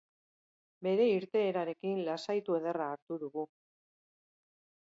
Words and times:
Bere 0.87 1.05
irteerarekin 1.17 2.01
lasaitu 2.09 2.57
ederra 2.61 2.91
hartu 2.97 3.21
dugu. 3.27 3.47